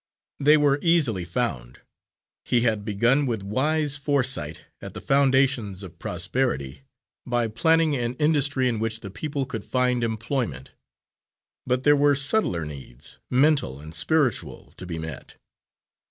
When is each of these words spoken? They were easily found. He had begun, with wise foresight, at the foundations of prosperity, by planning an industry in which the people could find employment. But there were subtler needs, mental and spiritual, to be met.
They 0.39 0.57
were 0.57 0.79
easily 0.81 1.23
found. 1.25 1.81
He 2.43 2.61
had 2.61 2.83
begun, 2.83 3.27
with 3.27 3.43
wise 3.43 3.97
foresight, 3.97 4.61
at 4.81 4.95
the 4.95 4.99
foundations 4.99 5.83
of 5.83 5.99
prosperity, 5.99 6.81
by 7.23 7.47
planning 7.49 7.95
an 7.95 8.15
industry 8.15 8.67
in 8.67 8.79
which 8.79 9.01
the 9.01 9.11
people 9.11 9.45
could 9.45 9.63
find 9.63 10.03
employment. 10.03 10.71
But 11.67 11.83
there 11.83 11.95
were 11.95 12.15
subtler 12.15 12.65
needs, 12.65 13.19
mental 13.29 13.79
and 13.79 13.93
spiritual, 13.93 14.73
to 14.77 14.87
be 14.87 14.97
met. 14.97 15.35